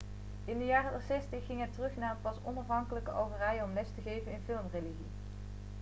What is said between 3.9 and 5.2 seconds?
te geven in filmregie